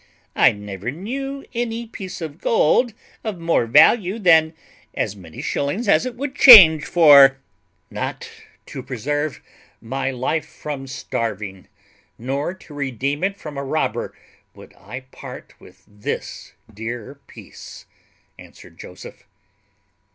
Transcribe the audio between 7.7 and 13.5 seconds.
"Not to preserve my life from starving, nor to redeem it